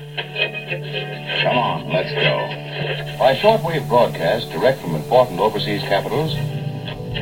Come 0.00 1.58
on, 1.58 1.88
let's 1.92 2.10
go. 2.12 3.18
By 3.18 3.34
shortwave 3.34 3.86
broadcast 3.86 4.50
direct 4.50 4.80
from 4.80 4.94
important 4.94 5.40
overseas 5.40 5.82
capitals, 5.82 6.34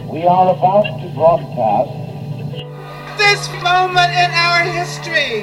we 0.08 0.22
are 0.22 0.54
about 0.54 0.84
to 0.84 1.12
broadcast 1.12 1.90
this 3.18 3.48
moment 3.64 4.12
in 4.12 4.30
our 4.30 4.62
history. 4.62 5.42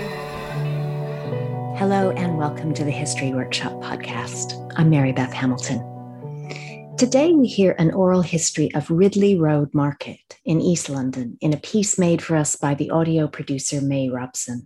Hello, 1.78 2.12
and 2.12 2.38
welcome 2.38 2.74
to 2.74 2.86
the 2.86 2.92
History 2.92 3.33
Workshop 3.33 3.74
podcast. 3.83 4.54
I'm 4.78 4.90
Marybeth 4.90 5.33
Hamilton. 5.33 6.96
Today, 6.97 7.33
we 7.33 7.47
hear 7.47 7.76
an 7.78 7.92
oral 7.92 8.22
history 8.22 8.74
of 8.76 8.90
Ridley 8.90 9.38
Road 9.38 9.74
Market 9.74 10.40
in 10.46 10.62
East 10.62 10.90
London 10.90 11.38
in 11.42 11.52
a 11.52 11.58
piece 11.58 11.99
made 11.99 12.22
for 12.22 12.38
us 12.38 12.56
by 12.56 12.76
the 12.76 12.92
audio 12.92 13.28
producer 13.28 13.81
May 13.81 14.08
Robson. 14.10 14.65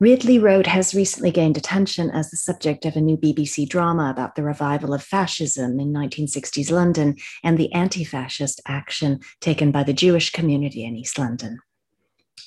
Ridley 0.00 0.40
Road 0.40 0.66
has 0.66 0.92
recently 0.92 1.30
gained 1.30 1.56
attention 1.56 2.10
as 2.10 2.28
the 2.30 2.36
subject 2.36 2.84
of 2.84 2.96
a 2.96 3.00
new 3.00 3.16
BBC 3.16 3.68
drama 3.68 4.10
about 4.10 4.34
the 4.34 4.42
revival 4.42 4.92
of 4.92 5.04
fascism 5.04 5.78
in 5.78 5.92
1960s 5.92 6.72
London 6.72 7.14
and 7.44 7.56
the 7.56 7.72
anti 7.72 8.02
fascist 8.02 8.60
action 8.66 9.20
taken 9.40 9.70
by 9.70 9.84
the 9.84 9.92
Jewish 9.92 10.30
community 10.30 10.84
in 10.84 10.96
East 10.96 11.16
London. 11.16 11.60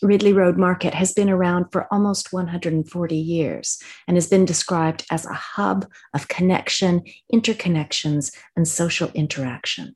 Ridley 0.01 0.33
Road 0.33 0.57
Market 0.57 0.93
has 0.93 1.13
been 1.13 1.29
around 1.29 1.71
for 1.71 1.87
almost 1.89 2.33
140 2.33 3.15
years 3.15 3.81
and 4.09 4.17
has 4.17 4.27
been 4.27 4.43
described 4.43 5.05
as 5.09 5.25
a 5.25 5.33
hub 5.33 5.89
of 6.13 6.27
connection, 6.27 7.01
interconnections, 7.33 8.35
and 8.57 8.67
social 8.67 9.09
interaction. 9.13 9.95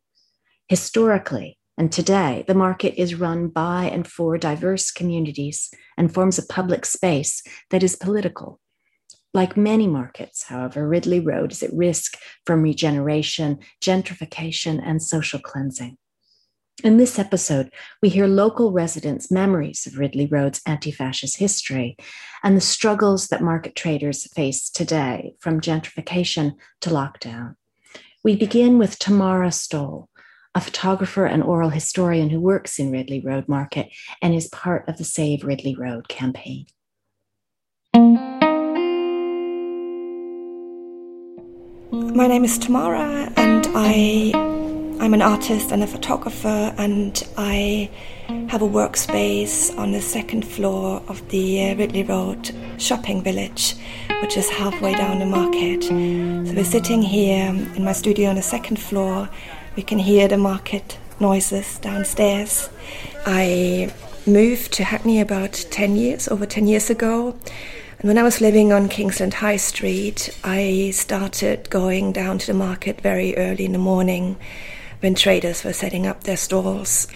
Historically, 0.70 1.58
and 1.82 1.92
today, 1.92 2.46
the 2.46 2.54
market 2.54 2.94
is 3.02 3.16
run 3.16 3.48
by 3.48 3.86
and 3.86 4.08
for 4.08 4.38
diverse 4.38 4.92
communities 4.92 5.72
and 5.98 6.14
forms 6.14 6.38
a 6.38 6.46
public 6.46 6.86
space 6.86 7.42
that 7.72 7.82
is 7.82 7.96
political. 7.96 8.60
Like 9.34 9.58
many 9.58 9.88
markets, 9.88 10.44
however, 10.44 10.88
Ridley 10.88 11.20
Road 11.20 11.54
is 11.54 11.64
at 11.64 11.74
risk 11.74 12.20
from 12.46 12.62
regeneration, 12.62 13.62
gentrification, 13.84 14.80
and 14.86 15.02
social 15.02 15.40
cleansing. 15.40 15.98
In 16.84 16.98
this 16.98 17.18
episode, 17.18 17.74
we 18.00 18.10
hear 18.10 18.28
local 18.28 18.72
residents' 18.72 19.32
memories 19.32 19.88
of 19.88 19.98
Ridley 19.98 20.28
Road's 20.28 20.62
anti 20.68 20.92
fascist 20.92 21.38
history 21.38 21.98
and 22.44 22.56
the 22.56 22.62
struggles 22.62 23.30
that 23.30 23.42
market 23.42 23.76
traders 23.76 24.32
face 24.36 24.70
today, 24.70 25.34
from 25.40 25.60
gentrification 25.60 26.58
to 26.82 26.92
lockdown. 26.92 27.56
We 28.24 28.36
begin 28.36 28.78
with 28.78 29.00
Tamara 29.00 29.52
Stoll, 29.52 30.08
a 30.54 30.62
photographer 30.62 31.26
and 31.26 31.44
oral 31.44 31.70
historian 31.70 32.30
who 32.30 32.40
works 32.40 32.78
in 32.78 32.92
Ridley 32.92 33.22
Road 33.26 33.48
Market 33.48 33.90
and 34.22 34.34
is 34.34 34.50
part 34.50 34.88
of 34.90 34.98
the 34.98 35.04
Save 35.04 35.44
Ridley 35.46 35.76
Road 35.76 36.10
campaign. 36.10 36.66
My 41.94 42.28
name 42.28 42.44
is 42.44 42.58
Tamara, 42.58 43.32
and 43.38 43.66
I 43.74 44.32
I'm 45.00 45.14
an 45.14 45.22
artist 45.22 45.72
and 45.72 45.82
a 45.82 45.88
photographer, 45.88 46.74
and 46.78 47.24
I 47.38 47.90
have 48.50 48.62
a 48.62 48.68
workspace 48.68 49.76
on 49.78 49.94
the 49.94 50.02
second 50.02 50.46
floor 50.46 51.02
of 51.08 51.28
the 51.30 51.72
uh, 51.72 51.76
Ridley 51.76 52.04
Road 52.04 52.52
shopping 52.78 53.24
village, 53.24 53.76
which 54.22 54.38
is 54.38 54.50
halfway 54.50 54.94
down 54.94 55.20
the 55.20 55.26
market. 55.26 55.84
So 55.86 56.54
we're 56.54 56.64
sitting 56.66 57.02
here 57.02 57.48
in 57.48 57.84
my 57.84 57.94
studio 57.94 58.30
on 58.30 58.36
the 58.36 58.42
second 58.42 58.78
floor. 58.78 59.28
We 59.76 59.84
can 59.84 60.00
hear 60.00 60.28
the 60.28 60.38
market 60.38 60.98
noises 61.20 61.80
downstairs. 61.80 62.70
I 63.26 63.94
moved 64.26 64.74
to 64.74 64.84
Hackney 64.84 65.22
about 65.22 65.54
10 65.54 65.96
years, 65.96 66.28
over 66.28 66.46
10 66.46 66.68
years 66.68 66.90
ago. 66.90 67.38
And 68.00 68.08
when 68.08 68.18
I 68.18 68.24
was 68.24 68.42
living 68.42 68.74
on 68.74 68.90
Kingsland 68.90 69.36
High 69.36 69.58
Street, 69.58 70.38
I 70.44 70.92
started 70.94 71.70
going 71.70 72.12
down 72.12 72.38
to 72.40 72.48
the 72.48 72.54
market 72.54 73.00
very 73.00 73.38
early 73.38 73.64
in 73.64 73.72
the 73.72 73.78
morning 73.78 74.38
when 75.00 75.16
traders 75.16 75.64
were 75.64 75.74
setting 75.74 76.06
up 76.06 76.24
their 76.24 76.38
stalls. 76.38 77.08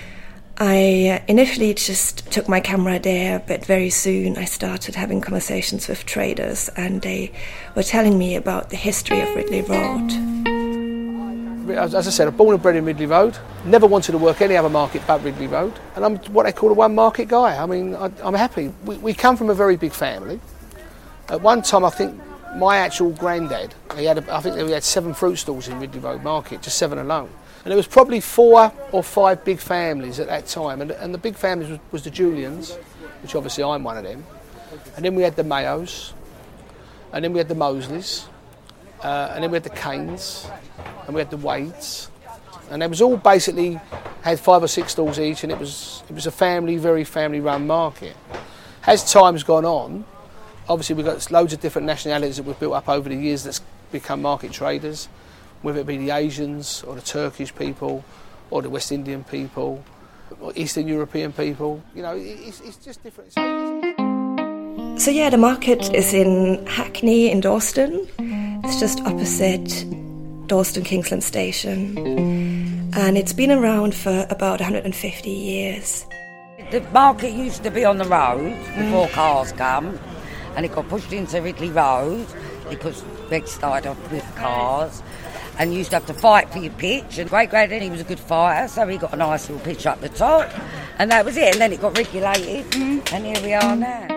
I 0.57 1.21
initially 1.27 1.73
just 1.73 2.31
took 2.31 2.47
my 2.47 2.61
camera 2.61 2.99
there, 2.99 3.39
but 3.39 3.65
very 3.65 3.89
soon 3.89 4.37
I 4.37 4.45
started 4.45 4.95
having 4.95 5.19
conversations 5.19 5.89
with 5.89 6.05
traders, 6.05 6.69
and 6.77 7.01
they 7.01 7.33
were 7.75 7.83
telling 7.83 8.17
me 8.17 8.37
about 8.37 8.69
the 8.69 8.77
history 8.77 9.19
of 9.19 9.35
Ridley 9.35 9.63
Road. 9.63 10.54
As 11.69 11.95
I 11.95 12.01
said, 12.01 12.27
I'm 12.27 12.35
born 12.35 12.53
and 12.53 12.61
bred 12.61 12.75
in 12.75 12.85
Ridley 12.85 13.07
Road. 13.07 13.37
Never 13.65 13.87
wanted 13.87 14.11
to 14.11 14.17
work 14.17 14.41
any 14.41 14.55
other 14.55 14.69
market 14.69 15.01
but 15.07 15.23
Ridley 15.23 15.47
Road, 15.47 15.73
and 15.95 16.05
I'm 16.05 16.17
what 16.33 16.43
they 16.43 16.51
call 16.51 16.69
a 16.69 16.73
one 16.73 16.93
market 16.93 17.27
guy. 17.27 17.61
I 17.61 17.65
mean, 17.65 17.95
I, 17.95 18.11
am 18.23 18.33
happy. 18.33 18.71
We, 18.83 18.97
we 18.97 19.13
come 19.13 19.35
from 19.35 19.49
a 19.49 19.55
very 19.55 19.75
big 19.75 19.91
family. 19.91 20.39
At 21.29 21.41
one 21.41 21.63
time, 21.63 21.83
I 21.83 21.89
think 21.89 22.21
my 22.55 22.77
actual 22.77 23.11
granddad, 23.11 23.73
he 23.97 24.05
had, 24.05 24.19
a, 24.19 24.35
I 24.35 24.41
think 24.41 24.55
we 24.55 24.71
had 24.71 24.83
seven 24.83 25.13
fruit 25.13 25.37
stalls 25.37 25.67
in 25.67 25.79
Ridley 25.79 25.99
Road 25.99 26.23
Market, 26.23 26.61
just 26.61 26.77
seven 26.77 26.99
alone. 26.99 27.29
And 27.63 27.71
there 27.71 27.77
was 27.77 27.87
probably 27.87 28.19
four 28.19 28.71
or 28.91 29.01
five 29.01 29.43
big 29.43 29.59
families 29.59 30.19
at 30.19 30.27
that 30.27 30.45
time. 30.45 30.81
And, 30.81 30.91
and 30.91 31.13
the 31.13 31.17
big 31.17 31.35
families 31.35 31.71
was, 31.71 31.79
was 31.91 32.03
the 32.03 32.11
Julians, 32.11 32.75
which 33.23 33.33
obviously 33.33 33.63
I'm 33.63 33.83
one 33.83 33.97
of 33.97 34.03
them. 34.03 34.23
And 34.95 35.03
then 35.03 35.15
we 35.15 35.23
had 35.23 35.35
the 35.35 35.43
Mayos. 35.43 36.13
And 37.11 37.23
then 37.23 37.33
we 37.33 37.39
had 37.39 37.47
the 37.47 37.55
Mosleys. 37.55 38.25
Uh, 39.05 39.31
and 39.33 39.43
then 39.43 39.51
we 39.51 39.55
had 39.55 39.63
the 39.63 39.69
Canes. 39.69 40.47
And 41.05 41.13
we 41.15 41.21
had 41.21 41.29
the 41.29 41.37
Wades. 41.37 42.09
And 42.71 42.81
it 42.81 42.89
was 42.89 43.01
all 43.01 43.17
basically 43.17 43.79
had 44.23 44.39
five 44.39 44.63
or 44.63 44.67
six 44.67 44.93
stalls 44.93 45.19
each, 45.19 45.43
and 45.43 45.51
it 45.51 45.59
was 45.59 46.01
it 46.09 46.15
was 46.15 46.25
a 46.25 46.31
family, 46.31 46.77
very 46.77 47.03
family-run 47.03 47.67
market. 47.67 48.15
As 48.87 49.11
time's 49.11 49.43
gone 49.43 49.65
on, 49.65 50.03
obviously 50.67 50.95
we've 50.95 51.05
got 51.05 51.29
loads 51.29 51.53
of 51.53 51.59
different 51.61 51.85
nationalities 51.85 52.37
that 52.37 52.43
we've 52.43 52.59
built 52.59 52.73
up 52.73 52.89
over 52.89 53.07
the 53.07 53.15
years 53.15 53.43
that's 53.43 53.61
become 53.91 54.21
market 54.23 54.51
traders 54.51 55.07
whether 55.65 55.79
it 55.79 55.87
be 55.87 55.97
the 55.97 56.11
Asians 56.11 56.83
or 56.83 56.93
the 56.93 57.01
Turkish 57.01 57.53
people 57.55 58.05
or 58.51 58.61
the 58.61 58.69
West 58.69 58.91
Indian 58.91 59.23
people 59.23 59.83
or 60.39 60.53
Eastern 60.55 60.87
European 60.87 61.33
people. 61.33 61.81
You 61.95 62.03
know, 62.03 62.15
it's, 62.15 62.61
it's 62.61 62.77
just 62.77 63.01
different. 63.01 63.33
So, 65.01 65.11
yeah, 65.11 65.31
the 65.31 65.37
market 65.37 65.93
is 65.93 66.13
in 66.13 66.65
Hackney 66.67 67.31
in 67.31 67.41
Dalston. 67.41 68.07
It's 68.67 68.79
just 68.79 68.99
opposite 69.01 69.85
Dalston 70.47 70.83
Kingsland 70.83 71.23
Station. 71.23 71.95
And 72.95 73.15
it's 73.15 73.31
been 73.31 73.51
around 73.51 73.93
for 73.93 74.25
about 74.31 74.59
150 74.59 75.29
years. 75.29 76.07
The 76.71 76.81
market 76.91 77.33
used 77.33 77.63
to 77.63 77.69
be 77.69 77.85
on 77.85 77.99
the 77.99 78.05
road 78.05 78.57
before 78.75 79.07
cars 79.09 79.51
come, 79.51 79.99
and 80.55 80.65
it 80.65 80.73
got 80.73 80.89
pushed 80.89 81.13
into 81.13 81.43
Ridley 81.43 81.69
Road 81.69 82.25
because 82.67 83.03
Red 83.29 83.47
started 83.47 83.87
off 83.87 84.11
with 84.11 84.25
cars 84.35 85.03
and 85.59 85.71
used 85.71 85.91
to 85.91 85.97
have 85.97 86.07
to 86.07 86.15
fight 86.15 86.49
for 86.49 86.57
your 86.57 86.73
pitch. 86.73 87.19
And 87.19 87.29
great 87.29 87.51
granddad, 87.51 87.83
he 87.83 87.91
was 87.91 88.01
a 88.01 88.03
good 88.03 88.19
fighter, 88.19 88.67
so 88.67 88.87
he 88.87 88.97
got 88.97 89.13
a 89.13 89.17
nice 89.17 89.47
little 89.47 89.63
pitch 89.63 89.85
up 89.85 90.01
the 90.01 90.09
top, 90.09 90.49
and 90.97 91.11
that 91.11 91.23
was 91.23 91.37
it. 91.37 91.53
And 91.53 91.61
then 91.61 91.71
it 91.71 91.81
got 91.81 91.95
regulated, 91.95 92.65
mm. 92.71 93.13
and 93.13 93.25
here 93.27 93.43
we 93.43 93.53
are 93.53 93.75
now. 93.75 94.14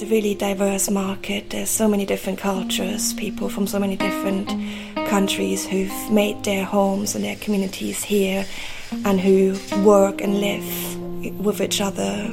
It's 0.00 0.10
a 0.10 0.14
really 0.14 0.34
diverse 0.34 0.88
market. 0.88 1.50
There's 1.50 1.68
so 1.68 1.86
many 1.86 2.06
different 2.06 2.38
cultures, 2.38 3.12
people 3.12 3.50
from 3.50 3.66
so 3.66 3.78
many 3.78 3.96
different 3.96 4.48
countries 5.10 5.66
who've 5.66 6.10
made 6.10 6.42
their 6.42 6.64
homes 6.64 7.14
and 7.14 7.22
their 7.22 7.36
communities 7.36 8.02
here 8.02 8.46
and 9.04 9.20
who 9.20 9.58
work 9.84 10.22
and 10.22 10.40
live 10.40 11.38
with 11.38 11.60
each 11.60 11.82
other. 11.82 12.30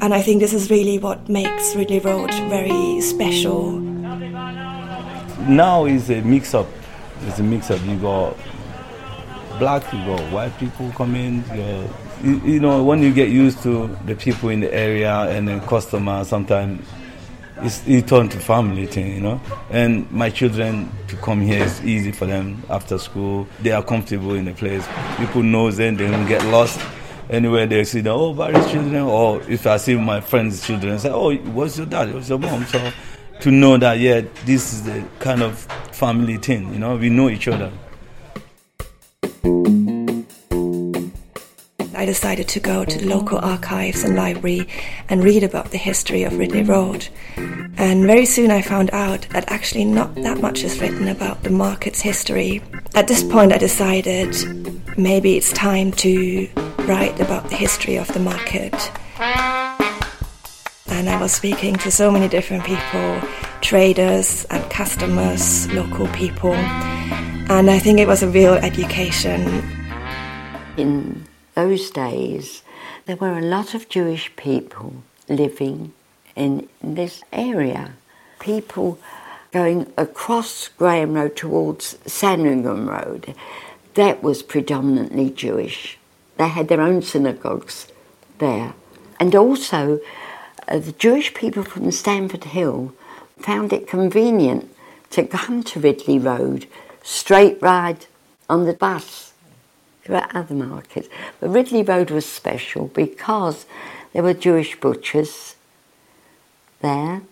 And 0.00 0.14
I 0.14 0.22
think 0.22 0.40
this 0.40 0.54
is 0.54 0.70
really 0.70 0.98
what 0.98 1.28
makes 1.28 1.76
Ridley 1.76 1.98
Road 1.98 2.32
very 2.48 3.02
special. 3.02 3.72
Now 5.42 5.84
is 5.84 6.08
a 6.08 6.22
mix 6.22 6.54
up 6.54 6.68
it's 7.26 7.38
a 7.38 7.42
mix 7.42 7.70
up. 7.70 7.84
You 7.84 7.98
got 7.98 8.34
black, 9.58 9.92
you 9.92 9.98
got 10.06 10.20
white 10.32 10.58
people 10.58 10.90
coming. 10.92 11.44
You, 11.54 11.86
you, 12.22 12.40
you 12.40 12.60
know, 12.60 12.82
when 12.82 13.02
you 13.02 13.12
get 13.12 13.28
used 13.28 13.62
to 13.62 13.88
the 14.06 14.14
people 14.14 14.48
in 14.48 14.60
the 14.60 14.72
area 14.72 15.12
and 15.22 15.48
the 15.48 15.60
customer, 15.60 16.24
sometimes 16.24 16.86
it's 17.58 17.86
it 17.86 18.08
turn 18.08 18.28
to 18.28 18.38
family 18.38 18.86
thing, 18.86 19.12
you 19.14 19.20
know. 19.20 19.40
And 19.70 20.10
my 20.10 20.30
children 20.30 20.90
to 21.08 21.16
come 21.16 21.40
here 21.40 21.62
is 21.64 21.84
easy 21.84 22.12
for 22.12 22.26
them 22.26 22.62
after 22.70 22.98
school. 22.98 23.46
They 23.60 23.72
are 23.72 23.82
comfortable 23.82 24.34
in 24.34 24.44
the 24.44 24.52
place. 24.54 24.86
People 25.18 25.42
know 25.42 25.70
them. 25.70 25.96
They 25.96 26.10
don't 26.10 26.26
get 26.26 26.44
lost 26.46 26.80
anywhere 27.30 27.66
they 27.66 27.84
see 27.84 28.00
them. 28.00 28.14
Oh, 28.16 28.34
Barry's 28.34 28.70
children. 28.70 29.02
Or 29.02 29.42
if 29.42 29.66
I 29.66 29.76
see 29.76 29.96
my 29.96 30.20
friends' 30.20 30.66
children, 30.66 30.98
say, 30.98 31.10
oh, 31.10 31.34
what's 31.36 31.76
your 31.76 31.86
dad? 31.86 32.12
What's 32.14 32.28
your 32.28 32.38
mom? 32.38 32.64
So 32.66 32.92
to 33.40 33.50
know 33.50 33.76
that 33.76 33.98
yeah, 33.98 34.22
this 34.44 34.72
is 34.72 34.84
the 34.84 35.04
kind 35.18 35.42
of 35.42 35.58
family 35.92 36.36
thing. 36.36 36.72
You 36.72 36.78
know, 36.78 36.96
we 36.96 37.10
know 37.10 37.28
each 37.28 37.48
other. 37.48 37.72
I 42.02 42.04
decided 42.04 42.48
to 42.48 42.58
go 42.58 42.84
to 42.84 42.98
the 42.98 43.06
local 43.06 43.38
archives 43.38 44.02
and 44.02 44.16
library 44.16 44.66
and 45.08 45.22
read 45.22 45.44
about 45.44 45.70
the 45.70 45.78
history 45.78 46.24
of 46.24 46.36
Ridley 46.36 46.64
Road. 46.64 47.06
And 47.36 48.06
very 48.06 48.26
soon 48.26 48.50
I 48.50 48.60
found 48.60 48.90
out 48.92 49.24
that 49.30 49.44
actually 49.46 49.84
not 49.84 50.12
that 50.16 50.40
much 50.40 50.64
is 50.64 50.80
written 50.80 51.06
about 51.06 51.44
the 51.44 51.50
market's 51.50 52.00
history. 52.00 52.60
At 52.96 53.06
this 53.06 53.22
point, 53.22 53.52
I 53.52 53.58
decided 53.58 54.34
maybe 54.98 55.36
it's 55.36 55.52
time 55.52 55.92
to 55.92 56.48
write 56.88 57.20
about 57.20 57.48
the 57.50 57.54
history 57.54 57.94
of 57.94 58.08
the 58.08 58.18
market 58.18 58.74
and 60.88 61.08
I 61.08 61.20
was 61.20 61.30
speaking 61.30 61.76
to 61.76 61.90
so 61.92 62.10
many 62.10 62.26
different 62.26 62.64
people 62.64 63.20
traders 63.60 64.44
and 64.50 64.68
customers, 64.70 65.72
local 65.72 66.08
people. 66.08 66.52
And 66.52 67.70
I 67.70 67.78
think 67.78 68.00
it 68.00 68.08
was 68.08 68.24
a 68.24 68.28
real 68.28 68.54
education. 68.54 69.62
In 70.76 71.24
those 71.54 71.90
days, 71.90 72.62
there 73.06 73.16
were 73.16 73.38
a 73.38 73.42
lot 73.42 73.74
of 73.74 73.88
Jewish 73.88 74.34
people 74.36 75.02
living 75.28 75.92
in 76.34 76.68
this 76.82 77.22
area. 77.32 77.92
People 78.40 78.98
going 79.52 79.92
across 79.98 80.68
Graham 80.68 81.14
Road 81.14 81.36
towards 81.36 81.98
Sandringham 82.06 82.88
Road, 82.88 83.34
that 83.94 84.22
was 84.22 84.42
predominantly 84.42 85.30
Jewish. 85.30 85.98
They 86.38 86.48
had 86.48 86.68
their 86.68 86.80
own 86.80 87.02
synagogues 87.02 87.88
there. 88.38 88.74
And 89.20 89.34
also, 89.34 90.00
uh, 90.66 90.78
the 90.78 90.92
Jewish 90.92 91.34
people 91.34 91.62
from 91.62 91.90
Stamford 91.92 92.44
Hill 92.44 92.94
found 93.38 93.72
it 93.72 93.86
convenient 93.86 94.74
to 95.10 95.26
come 95.26 95.62
to 95.64 95.80
Ridley 95.80 96.18
Road, 96.18 96.66
straight 97.02 97.60
ride 97.60 98.06
on 98.48 98.64
the 98.64 98.72
bus. 98.72 99.31
There 100.04 100.16
were 100.16 100.26
other 100.36 100.54
markets. 100.54 101.08
But 101.40 101.50
Ridley 101.50 101.82
Road 101.82 102.10
was 102.10 102.26
special 102.26 102.88
because 102.88 103.66
there 104.12 104.22
were 104.22 104.34
Jewish 104.34 104.78
butchers 104.80 105.54
there. 106.80 107.22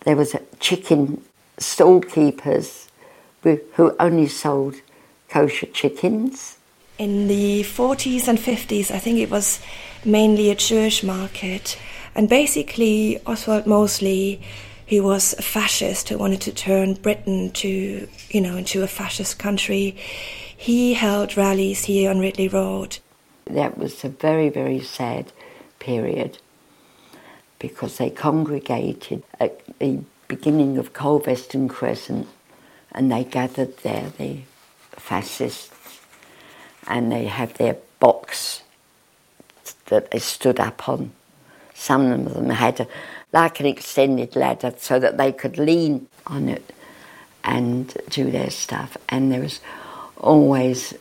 There 0.00 0.16
was 0.16 0.34
chicken 0.58 1.22
stall 1.58 2.00
keepers 2.00 2.88
who 3.42 3.94
only 4.00 4.26
sold 4.26 4.76
kosher 5.28 5.66
chickens. 5.66 6.58
In 6.98 7.28
the 7.28 7.62
40s 7.62 8.28
and 8.28 8.38
50s, 8.38 8.90
I 8.90 8.98
think 8.98 9.18
it 9.18 9.30
was 9.30 9.60
mainly 10.04 10.50
a 10.50 10.54
Jewish 10.54 11.02
market. 11.02 11.78
And 12.14 12.28
basically, 12.28 13.20
Oswald 13.24 13.66
Mosley, 13.66 14.42
he 14.84 15.00
was 15.00 15.34
a 15.38 15.42
fascist 15.42 16.08
who 16.08 16.18
wanted 16.18 16.40
to 16.42 16.52
turn 16.52 16.94
Britain 16.94 17.50
to, 17.52 18.08
you 18.30 18.40
know, 18.40 18.56
into 18.56 18.82
a 18.82 18.86
fascist 18.86 19.38
country. 19.38 19.96
He 20.62 20.94
held 20.94 21.36
rallies 21.36 21.86
here 21.86 22.08
on 22.08 22.20
Ridley 22.20 22.46
Road. 22.46 22.98
That 23.46 23.76
was 23.76 24.04
a 24.04 24.08
very, 24.08 24.48
very 24.48 24.78
sad 24.78 25.32
period 25.80 26.38
because 27.58 27.98
they 27.98 28.10
congregated 28.10 29.24
at 29.40 29.58
the 29.80 30.04
beginning 30.28 30.78
of 30.78 30.92
Colvestone 30.92 31.68
Crescent 31.68 32.28
and 32.92 33.10
they 33.10 33.24
gathered 33.24 33.78
there, 33.78 34.12
the 34.18 34.42
fascists, 34.92 35.98
and 36.86 37.10
they 37.10 37.24
had 37.24 37.54
their 37.54 37.78
box 37.98 38.62
that 39.86 40.12
they 40.12 40.20
stood 40.20 40.60
up 40.60 40.88
on. 40.88 41.10
Some 41.74 42.12
of 42.12 42.34
them 42.34 42.50
had 42.50 42.78
a, 42.78 42.86
like 43.32 43.58
an 43.58 43.66
extended 43.66 44.36
ladder 44.36 44.72
so 44.78 45.00
that 45.00 45.18
they 45.18 45.32
could 45.32 45.58
lean 45.58 46.06
on 46.24 46.48
it 46.48 46.72
and 47.42 47.92
do 48.08 48.30
their 48.30 48.50
stuff. 48.50 48.96
And 49.08 49.32
there 49.32 49.40
was 49.40 49.58
always, 50.22 50.94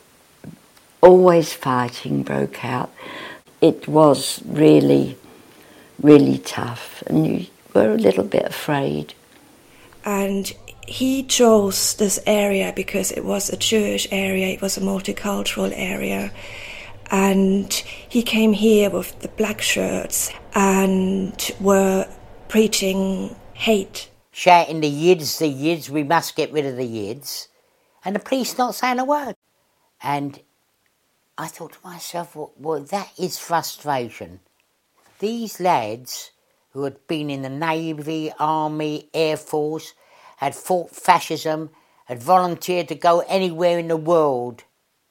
always 1.01 1.53
fighting 1.53 2.23
broke 2.23 2.65
out. 2.65 2.91
It 3.62 3.88
was 3.88 4.41
really 4.45 5.18
really 6.01 6.39
tough, 6.39 7.03
and 7.07 7.27
you 7.27 7.45
were 7.73 7.91
a 7.91 7.97
little 7.97 8.23
bit 8.23 8.45
afraid. 8.45 9.13
And 10.03 10.51
he 10.88 11.23
chose 11.23 11.94
this 11.95 12.19
area 12.25 12.73
because 12.75 13.12
it 13.12 13.23
was 13.23 13.50
a 13.50 13.57
Jewish 13.57 14.07
area, 14.12 14.47
it 14.47 14.62
was 14.62 14.77
a 14.77 14.81
multicultural 14.81 15.71
area. 15.75 16.31
And 17.12 17.71
he 17.74 18.24
came 18.24 18.53
here 18.53 18.89
with 18.89 19.19
the 19.19 19.27
black 19.27 19.62
shirts 19.62 20.31
and 20.56 21.51
were 21.59 22.07
preaching 22.47 23.35
hate. 23.53 24.09
Shouting 24.31 24.79
the 24.79 24.89
Yids, 24.89 25.38
the 25.39 25.53
Yids, 25.53 25.89
we 25.89 26.03
must 26.03 26.38
get 26.38 26.51
rid 26.53 26.65
of 26.65 26.77
the 26.77 26.88
Yids. 26.88 27.47
And 28.03 28.15
the 28.15 28.19
police 28.19 28.57
not 28.57 28.75
saying 28.75 29.00
a 29.00 29.06
word. 29.06 29.36
And 30.01 30.39
I 31.38 31.48
thought 31.48 31.74
to 31.74 31.80
myself, 31.83 32.36
well, 32.36 32.51
well 32.57 32.81
that 32.81 33.12
is 33.18 33.38
frustration. 33.38 34.39
These 35.19 35.59
lads, 35.59 36.31
who 36.71 36.83
had 36.83 37.06
been 37.07 37.30
in 37.30 37.42
the 37.44 37.50
Navy, 37.50 38.31
Army, 38.39 39.09
Air 39.13 39.38
Force, 39.38 39.94
had 40.38 40.56
fought 40.56 40.89
fascism, 40.89 41.69
had 42.06 42.21
volunteered 42.21 42.88
to 42.88 42.95
go 42.95 43.19
anywhere 43.27 43.77
in 43.77 43.88
the 43.88 43.98
world 43.98 44.63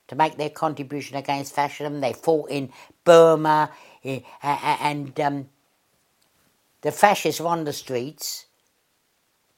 to 0.08 0.16
make 0.16 0.36
their 0.36 0.50
contribution 0.50 1.16
against 1.16 1.54
fascism. 1.54 2.00
They 2.00 2.12
fought 2.12 2.50
in 2.50 2.72
Burma, 3.04 3.70
eh, 4.04 4.20
and 4.42 5.18
um, 5.20 5.48
the 6.80 6.90
fascists 6.90 7.40
were 7.40 7.46
on 7.46 7.64
the 7.64 7.72
streets 7.72 8.46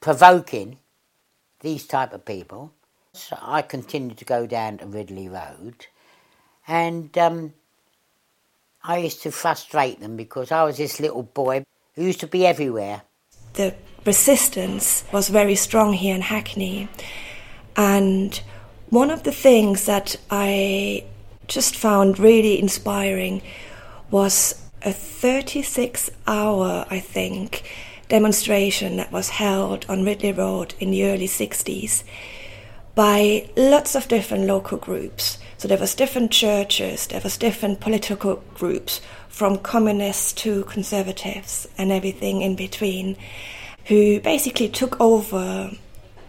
provoking 0.00 0.79
these 1.61 1.87
type 1.87 2.12
of 2.12 2.26
people. 2.26 2.73
So 3.14 3.37
I 3.43 3.61
continued 3.61 4.17
to 4.19 4.25
go 4.25 4.47
down 4.47 4.79
to 4.79 4.87
Ridley 4.87 5.29
Road, 5.29 5.87
and 6.67 7.17
um, 7.19 7.53
I 8.82 8.97
used 8.97 9.23
to 9.25 9.31
frustrate 9.31 10.00
them 10.00 10.17
because 10.17 10.50
I 10.50 10.64
was 10.64 10.79
this 10.79 10.99
little 10.99 11.23
boy 11.23 11.67
who 11.94 12.05
used 12.05 12.20
to 12.20 12.26
be 12.26 12.47
everywhere. 12.47 13.03
The 13.53 13.75
resistance 14.06 15.05
was 15.12 15.29
very 15.29 15.56
strong 15.56 15.93
here 15.93 16.14
in 16.14 16.23
Hackney. 16.23 16.88
And 17.76 18.41
one 18.88 19.11
of 19.11 19.25
the 19.25 19.32
things 19.32 19.85
that 19.85 20.17
I 20.31 21.05
just 21.49 21.76
found 21.76 22.19
really 22.19 22.58
inspiring 22.58 23.43
was 24.11 24.58
a 24.81 24.93
36 24.93 26.11
hour, 26.26 26.87
I 26.88 26.99
think, 26.99 27.70
demonstration 28.08 28.97
that 28.97 29.12
was 29.12 29.29
held 29.29 29.85
on 29.87 30.03
Ridley 30.03 30.32
Road 30.32 30.75
in 30.81 30.91
the 30.91 31.05
early 31.05 31.29
60s 31.29 32.05
by 32.94 33.49
lots 33.56 33.94
of 33.94 34.09
different 34.09 34.44
local 34.44 34.79
groups. 34.79 35.39
So 35.59 35.69
there 35.69 35.79
was 35.79 35.94
different 35.94 36.31
churches, 36.31 37.06
there 37.06 37.21
was 37.23 37.37
different 37.37 37.81
political 37.81 38.43
groups, 38.55 39.00
from 39.29 39.56
communists 39.59 40.33
to 40.35 40.65
conservatives 40.65 41.67
and 41.79 41.91
everything 41.91 42.43
in 42.43 42.55
between, 42.55 43.17
who 43.87 44.21
basically 44.21 44.69
took 44.69 45.00
over 45.00 45.71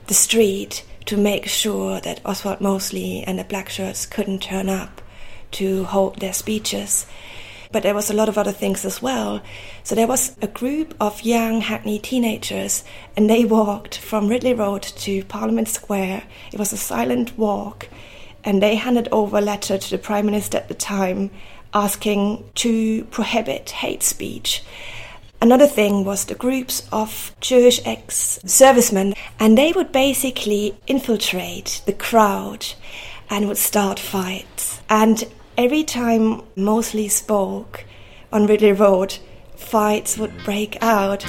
the 0.07 0.13
street 0.13 0.85
to 1.05 1.17
make 1.17 1.47
sure 1.47 1.99
that 1.99 2.21
Oswald 2.25 2.61
Mosley 2.61 3.23
and 3.27 3.37
the 3.37 3.43
black 3.43 3.69
shirts 3.69 4.05
couldn't 4.05 4.41
turn 4.41 4.69
up 4.69 5.01
to 5.51 5.83
hold 5.83 6.19
their 6.19 6.33
speeches. 6.33 7.05
But 7.73 7.83
there 7.83 7.93
was 7.93 8.09
a 8.09 8.13
lot 8.13 8.29
of 8.29 8.37
other 8.37 8.53
things 8.53 8.85
as 8.85 9.01
well. 9.01 9.41
So 9.83 9.95
there 9.95 10.07
was 10.07 10.37
a 10.41 10.47
group 10.47 10.95
of 11.01 11.23
young 11.23 11.59
Hackney 11.59 11.99
teenagers, 11.99 12.85
and 13.17 13.29
they 13.29 13.43
walked 13.43 13.97
from 13.97 14.29
Ridley 14.29 14.53
Road 14.53 14.83
to 14.83 15.25
Parliament 15.25 15.67
Square. 15.67 16.23
It 16.53 16.59
was 16.59 16.71
a 16.71 16.77
silent 16.77 17.37
walk 17.37 17.89
and 18.43 18.61
they 18.61 18.75
handed 18.75 19.07
over 19.11 19.37
a 19.37 19.41
letter 19.41 19.77
to 19.77 19.89
the 19.89 19.97
Prime 19.97 20.25
Minister 20.25 20.57
at 20.57 20.67
the 20.67 20.73
time 20.73 21.31
asking 21.73 22.43
to 22.55 23.03
prohibit 23.05 23.69
hate 23.71 24.03
speech. 24.03 24.63
Another 25.41 25.67
thing 25.67 26.05
was 26.05 26.25
the 26.25 26.35
groups 26.35 26.87
of 26.91 27.35
Jewish 27.41 27.85
ex 27.85 28.39
servicemen, 28.45 29.13
and 29.39 29.57
they 29.57 29.73
would 29.73 29.91
basically 29.91 30.77
infiltrate 30.87 31.81
the 31.85 31.93
crowd 31.93 32.65
and 33.29 33.47
would 33.47 33.57
start 33.57 33.99
fights. 33.99 34.81
And 34.89 35.25
every 35.57 35.83
time 35.83 36.41
Mosley 36.55 37.07
spoke 37.07 37.85
on 38.31 38.47
Ridley 38.47 38.71
Road, 38.71 39.17
fights 39.55 40.17
would 40.17 40.33
break 40.43 40.77
out 40.81 41.25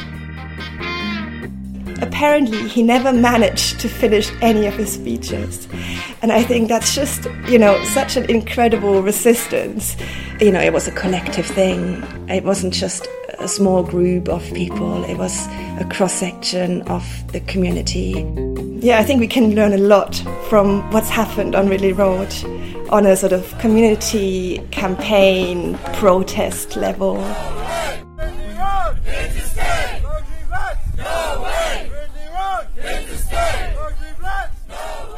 apparently 2.01 2.69
he 2.69 2.83
never 2.83 3.13
managed 3.13 3.81
to 3.81 3.89
finish 3.89 4.31
any 4.41 4.67
of 4.67 4.75
his 4.75 4.93
speeches. 4.93 5.69
And 6.23 6.33
I 6.33 6.43
think 6.43 6.69
that's 6.69 6.95
just, 6.95 7.27
you 7.49 7.59
know, 7.59 7.83
such 7.85 8.17
an 8.17 8.29
incredible 8.31 9.03
resistance. 9.03 9.97
You 10.41 10.53
know, 10.53 10.61
it 10.61 10.73
was 10.73 10.87
a 10.87 10.93
collective 10.93 11.47
thing, 11.47 12.03
it 12.29 12.45
wasn't 12.45 12.75
just 12.75 13.09
a 13.39 13.49
small 13.49 13.83
group 13.83 14.29
of 14.29 14.43
people, 14.55 15.05
it 15.05 15.17
was 15.17 15.47
a 15.79 15.87
cross 15.91 16.13
section 16.13 16.83
of 16.83 17.05
the 17.33 17.41
community. 17.41 18.27
Yeah, 18.81 18.99
I 18.99 19.05
think 19.05 19.21
we 19.21 19.29
can 19.29 19.55
learn 19.55 19.73
a 19.73 19.79
lot 19.79 20.15
from 20.49 20.91
what's 20.91 21.09
happened 21.09 21.55
on 21.55 21.69
Ridley 21.69 21.93
Road 21.93 22.33
on 22.91 23.07
a 23.07 23.17
sort 23.17 23.33
of 23.33 23.57
community 23.59 24.59
campaign 24.71 25.79
protest 25.95 26.77
level. 26.77 27.17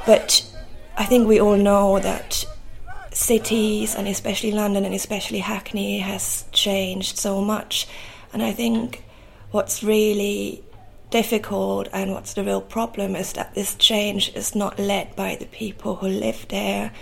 But 0.06 0.48
I 0.96 1.04
think 1.04 1.26
we 1.26 1.40
all 1.40 1.56
know 1.56 1.98
that 1.98 2.44
cities, 3.16 3.94
and 3.94 4.06
especially 4.06 4.52
London 4.52 4.84
and 4.84 4.94
especially 4.94 5.38
Hackney, 5.38 5.98
has 5.98 6.44
changed 6.52 7.16
so 7.18 7.40
much. 7.40 7.86
And 8.32 8.42
I 8.42 8.52
think 8.52 9.04
what's 9.50 9.82
really 9.82 10.62
difficult 11.10 11.88
and 11.92 12.12
what's 12.12 12.34
the 12.34 12.44
real 12.44 12.60
problem 12.60 13.16
is 13.16 13.32
that 13.34 13.54
this 13.54 13.74
change 13.74 14.34
is 14.34 14.54
not 14.54 14.78
led 14.78 15.16
by 15.16 15.36
the 15.36 15.46
people 15.46 15.96
who 15.96 16.08
live 16.08 16.46
there. 16.48 16.92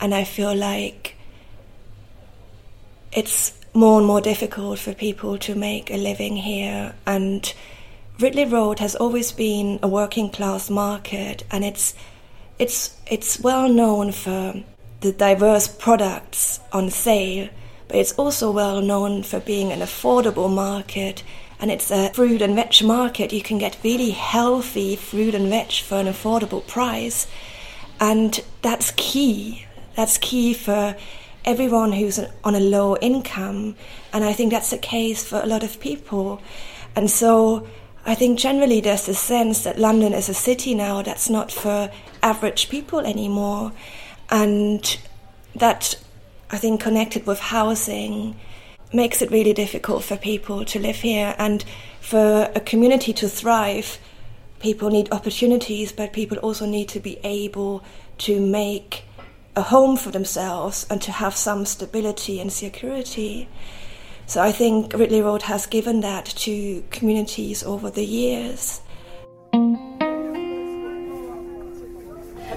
And 0.00 0.14
I 0.14 0.24
feel 0.24 0.54
like 0.54 1.16
it's 3.12 3.52
more 3.74 3.98
and 3.98 4.06
more 4.06 4.20
difficult 4.20 4.78
for 4.78 4.94
people 4.94 5.36
to 5.38 5.54
make 5.54 5.90
a 5.90 5.96
living 5.96 6.36
here 6.36 6.94
and 7.06 7.52
Ridley 8.20 8.44
Road 8.44 8.80
has 8.80 8.94
always 8.96 9.32
been 9.32 9.78
a 9.82 9.88
working 9.88 10.28
class 10.28 10.68
market, 10.68 11.42
and 11.50 11.64
it's 11.64 11.94
it's 12.58 12.94
it's 13.06 13.40
well 13.40 13.66
known 13.66 14.12
for 14.12 14.62
the 15.00 15.12
diverse 15.12 15.66
products 15.66 16.60
on 16.72 16.90
sale, 16.90 17.48
but 17.88 17.96
it's 17.96 18.12
also 18.12 18.50
well 18.50 18.80
known 18.80 19.22
for 19.22 19.40
being 19.40 19.72
an 19.72 19.80
affordable 19.80 20.52
market. 20.52 21.22
And 21.58 21.70
it's 21.70 21.90
a 21.90 22.10
fruit 22.10 22.40
and 22.40 22.54
veg 22.54 22.82
market. 22.82 23.32
You 23.32 23.42
can 23.42 23.58
get 23.58 23.78
really 23.82 24.10
healthy 24.10 24.96
fruit 24.96 25.34
and 25.34 25.48
veg 25.48 25.72
for 25.72 25.96
an 25.96 26.06
affordable 26.06 26.66
price. 26.66 27.26
And 27.98 28.42
that's 28.62 28.92
key. 28.96 29.66
That's 29.94 30.16
key 30.18 30.54
for 30.54 30.96
everyone 31.44 31.92
who's 31.92 32.18
on 32.44 32.54
a 32.54 32.60
low 32.60 32.96
income. 32.96 33.76
And 34.12 34.24
I 34.24 34.32
think 34.32 34.52
that's 34.52 34.70
the 34.70 34.78
case 34.78 35.26
for 35.26 35.40
a 35.40 35.46
lot 35.46 35.62
of 35.62 35.80
people. 35.80 36.40
And 36.96 37.10
so 37.10 37.66
I 38.06 38.14
think 38.14 38.38
generally 38.38 38.80
there's 38.80 39.08
a 39.08 39.14
sense 39.14 39.64
that 39.64 39.78
London 39.78 40.14
is 40.14 40.28
a 40.28 40.34
city 40.34 40.74
now 40.74 41.02
that's 41.02 41.28
not 41.28 41.52
for 41.52 41.90
average 42.22 42.70
people 42.70 43.00
anymore. 43.00 43.72
And 44.30 44.98
that, 45.54 45.96
I 46.50 46.56
think, 46.58 46.80
connected 46.80 47.26
with 47.26 47.40
housing, 47.40 48.38
makes 48.92 49.22
it 49.22 49.30
really 49.30 49.52
difficult 49.52 50.04
for 50.04 50.16
people 50.16 50.64
to 50.64 50.78
live 50.78 50.96
here. 50.96 51.34
And 51.38 51.64
for 52.00 52.50
a 52.54 52.60
community 52.60 53.12
to 53.14 53.28
thrive, 53.28 53.98
people 54.60 54.90
need 54.90 55.12
opportunities, 55.12 55.92
but 55.92 56.12
people 56.12 56.38
also 56.38 56.66
need 56.66 56.88
to 56.90 57.00
be 57.00 57.18
able 57.24 57.82
to 58.18 58.40
make 58.40 59.04
a 59.56 59.62
home 59.62 59.96
for 59.96 60.10
themselves 60.10 60.86
and 60.90 61.02
to 61.02 61.12
have 61.12 61.34
some 61.34 61.64
stability 61.66 62.40
and 62.40 62.52
security. 62.52 63.48
So 64.26 64.40
I 64.40 64.52
think 64.52 64.92
Ridley 64.92 65.22
Road 65.22 65.42
has 65.42 65.66
given 65.66 66.00
that 66.02 66.24
to 66.26 66.84
communities 66.90 67.64
over 67.64 67.90
the 67.90 68.04
years. 68.04 68.80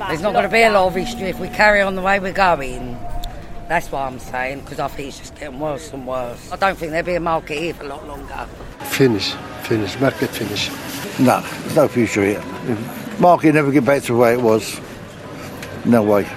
There's 0.07 0.21
not 0.21 0.33
going 0.33 0.43
to 0.43 0.49
be 0.49 0.63
a 0.63 0.71
lot 0.71 0.87
of 0.87 0.95
history 0.95 1.29
if 1.29 1.39
we 1.39 1.47
carry 1.49 1.81
on 1.81 1.95
the 1.95 2.01
way 2.01 2.19
we're 2.19 2.33
going. 2.33 2.97
That's 3.67 3.91
what 3.91 4.01
I'm 4.01 4.19
saying, 4.19 4.61
because 4.61 4.79
I 4.79 4.87
think 4.89 5.07
it's 5.09 5.19
just 5.19 5.35
getting 5.35 5.59
worse 5.59 5.91
and 5.93 6.05
worse. 6.05 6.51
I 6.51 6.57
don't 6.57 6.77
think 6.77 6.91
there'll 6.91 7.05
be 7.05 7.15
a 7.15 7.19
market 7.19 7.57
here 7.57 7.73
for 7.73 7.85
a 7.85 7.87
lot 7.87 8.05
longer. 8.07 8.47
Finish, 8.89 9.31
finish, 9.63 9.99
market 9.99 10.29
finish. 10.29 10.69
No, 11.19 11.41
there's 11.41 11.75
no 11.75 11.87
future 11.87 12.23
here. 12.23 12.43
Market 13.19 13.53
never 13.53 13.71
get 13.71 13.85
back 13.85 14.03
to 14.03 14.13
the 14.13 14.17
way 14.17 14.33
it 14.33 14.41
was. 14.41 14.79
No 15.85 16.03
way. 16.03 16.27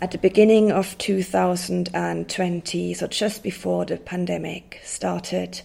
At 0.00 0.12
the 0.12 0.18
beginning 0.18 0.72
of 0.72 0.96
2020, 0.98 2.94
so 2.94 3.06
just 3.06 3.42
before 3.42 3.84
the 3.84 3.98
pandemic 3.98 4.80
started, 4.82 5.60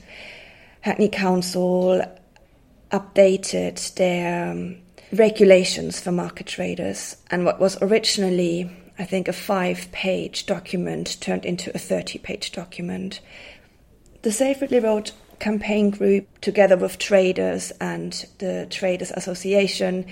Hackney 0.81 1.07
Council 1.07 2.03
updated 2.91 3.95
their 3.95 4.51
um, 4.51 4.77
regulations 5.15 6.00
for 6.00 6.12
market 6.12 6.48
traders, 6.48 7.17
and 7.31 7.45
what 7.45 7.60
was 7.60 7.77
originally 7.81 8.69
I 8.98 9.03
think, 9.03 9.27
a 9.27 9.34
five 9.34 9.91
page 9.91 10.45
document 10.45 11.19
turned 11.19 11.45
into 11.45 11.72
a 11.75 11.79
30 11.79 12.19
page 12.19 12.51
document. 12.51 13.19
The 14.22 14.31
Save 14.31 14.62
Ridley 14.62 14.79
Road 14.79 15.12
campaign 15.39 15.89
group, 15.89 16.39
together 16.39 16.77
with 16.77 16.98
traders 16.98 17.72
and 17.81 18.25
the 18.39 18.67
Traders 18.69 19.12
Association, 19.12 20.05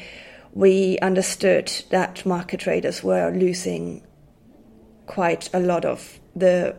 we 0.53 1.00
understood 1.00 1.72
that 1.89 2.25
market 2.25 2.60
traders 2.60 3.01
were 3.01 3.31
losing 3.31 4.05
quite 5.05 5.50
a 5.53 5.60
lot 5.60 5.86
of 5.86 6.19
the 6.36 6.75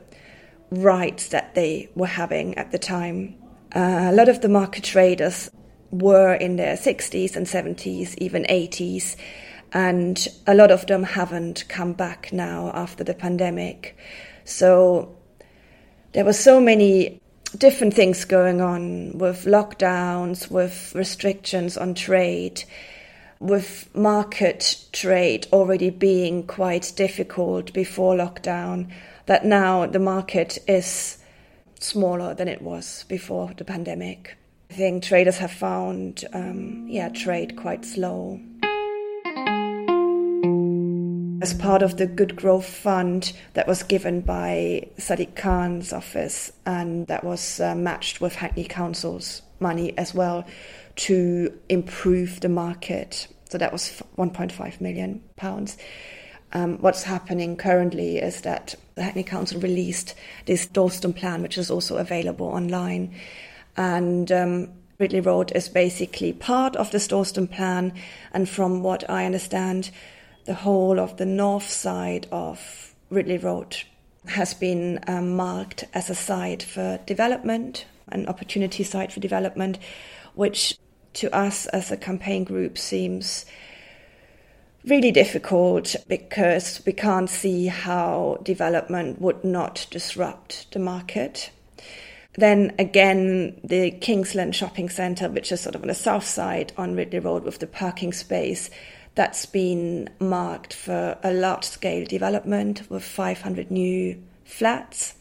rights 0.71 1.28
that 1.28 1.54
they 1.54 1.88
were 1.95 2.07
having 2.07 2.57
at 2.59 2.71
the 2.71 2.78
time. 2.78 3.35
Uh, 3.75 4.09
a 4.11 4.12
lot 4.12 4.28
of 4.28 4.43
the 4.43 4.49
market 4.49 4.85
traders 4.85 5.50
were 6.00 6.34
in 6.34 6.56
their 6.56 6.76
60s 6.76 7.36
and 7.36 7.46
70s, 7.46 8.14
even 8.18 8.44
80s, 8.44 9.16
and 9.72 10.28
a 10.46 10.54
lot 10.54 10.70
of 10.70 10.86
them 10.86 11.02
haven't 11.02 11.68
come 11.68 11.92
back 11.92 12.32
now 12.32 12.70
after 12.74 13.04
the 13.04 13.14
pandemic. 13.14 13.96
So 14.44 15.16
there 16.12 16.24
were 16.24 16.32
so 16.32 16.60
many 16.60 17.20
different 17.58 17.94
things 17.94 18.24
going 18.24 18.60
on 18.60 19.18
with 19.18 19.44
lockdowns, 19.44 20.50
with 20.50 20.92
restrictions 20.94 21.76
on 21.76 21.94
trade, 21.94 22.64
with 23.40 23.88
market 23.94 24.84
trade 24.92 25.46
already 25.52 25.90
being 25.90 26.46
quite 26.46 26.92
difficult 26.96 27.72
before 27.72 28.14
lockdown, 28.14 28.90
that 29.26 29.44
now 29.44 29.86
the 29.86 29.98
market 29.98 30.58
is 30.66 31.18
smaller 31.80 32.34
than 32.34 32.48
it 32.48 32.62
was 32.62 33.04
before 33.08 33.52
the 33.56 33.64
pandemic. 33.64 34.36
I 34.75 34.76
think 34.76 35.04
traders 35.04 35.38
have 35.38 35.52
found, 35.52 36.25
um, 36.33 36.88
yeah, 36.88 37.09
trade 37.09 37.54
quite 37.54 37.85
slow 37.85 38.40
as 41.40 41.54
part 41.54 41.81
of 41.81 41.97
the 41.97 42.09
Good 42.09 42.35
Growth 42.35 42.66
Fund 42.66 43.35
that 43.52 43.69
was 43.69 43.85
given 43.85 44.21
by 44.23 44.88
Sadiq 44.99 45.37
Khan's 45.37 45.93
office 45.93 46.50
and 46.66 47.07
that 47.07 47.23
was 47.23 47.61
uh, 47.61 47.76
matched 47.76 48.21
with 48.21 48.35
Hackney 48.35 48.64
Council's 48.64 49.43
money 49.61 49.97
as 49.97 50.12
well 50.12 50.45
to 50.97 51.57
improve 51.69 52.40
the 52.40 52.49
market. 52.49 53.28
So 53.50 53.59
that 53.59 53.71
was 53.71 54.02
1.5 54.19 54.81
million 54.81 55.23
pounds. 55.37 55.78
Um, 56.52 56.78
what's 56.78 57.04
happening 57.04 57.57
currently 57.57 58.19
is 58.19 58.40
that 58.40 58.75
the 58.97 59.04
Hackney 59.04 59.23
Council 59.23 59.61
released 59.61 60.16
this 60.47 60.66
Dalston 60.66 61.12
plan, 61.12 61.43
which 61.43 61.59
is 61.59 61.71
also 61.71 61.97
available 61.99 62.47
online. 62.47 63.14
And 63.76 64.31
um, 64.31 64.73
Ridley 64.99 65.21
Road 65.21 65.52
is 65.54 65.69
basically 65.69 66.33
part 66.33 66.76
of 66.76 66.90
the 66.90 66.99
Dalston 66.99 67.49
plan. 67.49 67.93
And 68.33 68.49
from 68.49 68.83
what 68.83 69.09
I 69.09 69.26
understand, 69.26 69.90
the 70.45 70.54
whole 70.54 71.00
of 71.00 71.16
the 71.16 71.26
north 71.26 71.69
side 71.69 72.26
of 72.31 72.95
Ridley 73.11 73.38
Road 73.38 73.76
has 74.26 74.54
been 74.54 75.00
um, 75.07 75.37
marked 75.37 75.85
as 75.93 76.11
a 76.11 76.14
site 76.14 76.62
for 76.62 76.99
development, 77.07 77.87
an 78.09 78.26
opportunity 78.26 78.85
site 78.85 79.12
for 79.12 79.21
development, 79.21 79.78
which 80.35 80.78
to 81.14 81.35
us 81.35 81.66
as 81.66 81.90
a 81.90 81.97
campaign 81.97 82.45
group 82.45 82.76
seems 82.76 83.45
really 84.85 85.12
difficult 85.12 85.97
because 86.09 86.83
we 86.85 86.93
can't 86.93 87.31
see 87.31 87.66
how 87.66 88.38
development 88.43 89.21
would 89.21 89.43
not 89.45 89.87
disrupt 89.90 90.71
the 90.73 90.78
market. 90.78 91.50
Then 92.37 92.75
again, 92.79 93.61
the 93.62 93.93
Kingsland 93.93 94.57
Shopping 94.57 94.88
Centre, 94.88 95.29
which 95.29 95.53
is 95.53 95.61
sort 95.61 95.75
of 95.75 95.83
on 95.83 95.88
the 95.88 95.95
south 95.95 96.25
side 96.25 96.73
on 96.76 96.97
Ridley 96.97 97.21
Road 97.21 97.45
with 97.45 97.61
the 97.61 97.67
parking 97.67 98.12
space, 98.12 98.71
that's 99.14 99.47
been 99.47 100.11
marked 100.19 100.75
for 100.75 101.17
a 101.23 101.33
large 101.33 101.64
scale 101.64 102.05
development 102.05 102.83
with 102.91 103.05
500 103.05 103.71
new 103.71 104.21
flats. 104.45 105.14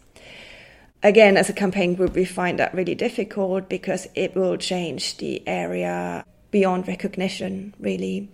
Again, 1.04 1.38
as 1.38 1.50
a 1.50 1.54
campaign 1.54 1.96
group, 1.96 2.16
we 2.16 2.26
find 2.26 2.58
that 2.60 2.74
really 2.74 2.96
difficult 2.96 3.70
because 3.70 4.08
it 4.16 4.36
will 4.36 4.58
change 4.58 5.18
the 5.18 5.48
area 5.48 6.26
beyond 6.50 6.88
recognition, 6.88 7.76
really. 7.80 8.30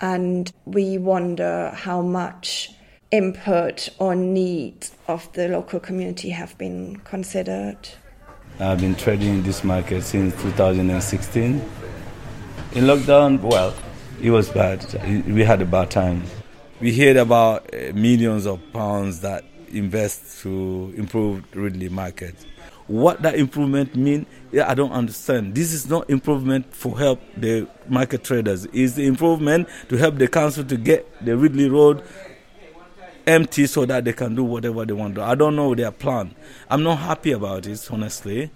And 0.00 0.50
we 0.64 0.98
wonder 0.98 1.70
how 1.74 2.02
much 2.02 2.72
input 3.10 3.90
or 3.98 4.14
needs 4.14 4.92
of 5.06 5.32
the 5.34 5.48
local 5.48 5.80
community 5.80 6.30
have 6.30 6.56
been 6.58 6.96
considered. 7.04 7.88
I've 8.60 8.80
been 8.80 8.96
trading 8.96 9.28
in 9.34 9.42
this 9.44 9.62
market 9.62 10.02
since 10.02 10.34
2016. 10.42 11.54
In 12.72 12.84
lockdown, 12.84 13.40
well, 13.40 13.72
it 14.20 14.32
was 14.32 14.50
bad. 14.50 14.84
We 15.28 15.44
had 15.44 15.62
a 15.62 15.64
bad 15.64 15.92
time. 15.92 16.24
We 16.80 16.96
heard 16.98 17.16
about 17.16 17.72
uh, 17.72 17.92
millions 17.94 18.46
of 18.46 18.60
pounds 18.72 19.20
that 19.20 19.44
invest 19.68 20.40
to 20.42 20.92
improve 20.96 21.44
Ridley 21.54 21.88
market. 21.88 22.34
What 22.88 23.22
that 23.22 23.36
improvement 23.36 23.94
mean? 23.94 24.26
Yeah, 24.50 24.68
I 24.68 24.74
don't 24.74 24.90
understand. 24.92 25.54
This 25.54 25.72
is 25.72 25.88
not 25.88 26.10
improvement 26.10 26.74
for 26.74 26.98
help 26.98 27.20
the 27.36 27.68
market 27.88 28.24
traders. 28.24 28.66
It's 28.72 28.94
the 28.94 29.06
improvement 29.06 29.68
to 29.88 29.96
help 29.96 30.16
the 30.16 30.26
council 30.26 30.64
to 30.64 30.76
get 30.76 31.06
the 31.24 31.36
Ridley 31.36 31.68
Road 31.70 32.02
empty 33.28 33.66
so 33.66 33.84
that 33.84 34.04
they 34.04 34.12
can 34.14 34.34
do 34.34 34.42
whatever 34.42 34.84
they 34.84 34.94
want 34.94 35.14
to. 35.16 35.22
I 35.22 35.34
don't 35.34 35.54
know 35.54 35.74
their 35.74 35.90
plan. 35.92 36.34
I'm 36.70 36.82
not 36.82 36.98
happy 36.98 37.32
about 37.32 37.66
it, 37.66 37.88
honestly. 37.90 38.50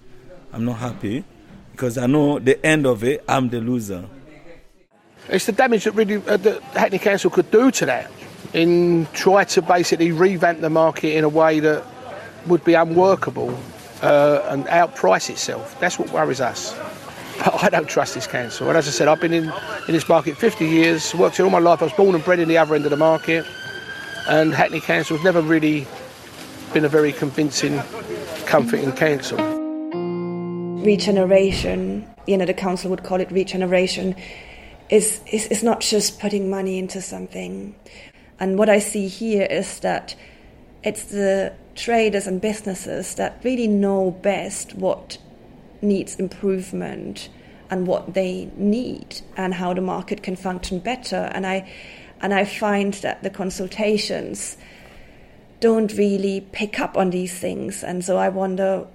I'm 0.51 0.65
not 0.65 0.77
happy 0.77 1.23
because 1.71 1.97
I 1.97 2.07
know 2.07 2.39
the 2.39 2.63
end 2.65 2.85
of 2.85 3.03
it, 3.03 3.23
I'm 3.29 3.49
the 3.49 3.61
loser. 3.61 4.05
It's 5.29 5.45
the 5.45 5.51
damage 5.51 5.85
that 5.85 5.93
really 5.93 6.15
uh, 6.27 6.37
that 6.37 6.61
Hackney 6.75 6.99
Council 6.99 7.29
could 7.29 7.49
do 7.49 7.71
to 7.71 7.85
that 7.85 8.11
in 8.53 9.07
try 9.13 9.45
to 9.45 9.61
basically 9.61 10.11
revamp 10.11 10.59
the 10.59 10.69
market 10.69 11.15
in 11.15 11.23
a 11.23 11.29
way 11.29 11.59
that 11.61 11.83
would 12.47 12.63
be 12.65 12.73
unworkable 12.73 13.57
uh, 14.01 14.41
and 14.49 14.65
outprice 14.65 15.29
itself. 15.29 15.79
That's 15.79 15.97
what 15.97 16.11
worries 16.11 16.41
us. 16.41 16.75
But 17.37 17.63
I 17.63 17.69
don't 17.69 17.87
trust 17.87 18.15
this 18.15 18.27
council. 18.27 18.67
And 18.67 18.77
as 18.77 18.87
I 18.87 18.91
said, 18.91 19.07
I've 19.07 19.21
been 19.21 19.33
in, 19.33 19.45
in 19.87 19.93
this 19.93 20.07
market 20.09 20.37
50 20.37 20.67
years, 20.67 21.15
worked 21.15 21.37
here 21.37 21.45
all 21.45 21.51
my 21.51 21.59
life. 21.59 21.81
I 21.81 21.85
was 21.85 21.93
born 21.93 22.13
and 22.13 22.23
bred 22.23 22.39
in 22.39 22.49
the 22.49 22.57
other 22.57 22.75
end 22.75 22.85
of 22.85 22.91
the 22.91 22.97
market. 22.97 23.45
And 24.27 24.53
Hackney 24.53 24.79
Council 24.79 25.17
has 25.17 25.23
never 25.23 25.41
really 25.41 25.85
been 26.73 26.85
a 26.85 26.89
very 26.89 27.11
convincing, 27.11 27.81
comforting 28.45 28.91
council. 28.93 29.37
Regeneration 30.83 32.07
you 32.25 32.37
know, 32.37 32.45
the 32.45 32.53
council 32.53 32.89
would 32.89 33.03
call 33.03 33.19
it 33.19 33.31
regeneration, 33.31 34.15
is, 34.89 35.21
is, 35.31 35.47
is 35.47 35.63
not 35.63 35.81
just 35.81 36.19
putting 36.19 36.49
money 36.49 36.77
into 36.77 37.01
something. 37.01 37.75
And 38.39 38.57
what 38.57 38.69
I 38.69 38.79
see 38.79 39.07
here 39.07 39.47
is 39.49 39.79
that 39.79 40.15
it's 40.83 41.05
the 41.05 41.53
traders 41.75 42.27
and 42.27 42.41
businesses 42.41 43.15
that 43.15 43.39
really 43.43 43.67
know 43.67 44.11
best 44.11 44.75
what 44.75 45.17
needs 45.81 46.15
improvement 46.15 47.29
and 47.69 47.87
what 47.87 48.13
they 48.13 48.49
need 48.55 49.21
and 49.35 49.53
how 49.53 49.73
the 49.73 49.81
market 49.81 50.23
can 50.23 50.35
function 50.35 50.79
better. 50.79 51.29
And 51.33 51.47
I 51.47 51.69
and 52.23 52.33
I 52.33 52.45
find 52.45 52.93
that 52.95 53.21
the 53.21 53.29
consultations 53.29 54.55
don't 55.59 55.93
really 55.93 56.41
pick 56.41 56.79
up 56.79 56.97
on 56.97 57.09
these 57.09 57.37
things. 57.37 57.83
And 57.83 58.03
so 58.03 58.17
I 58.17 58.29
wonder 58.29 58.87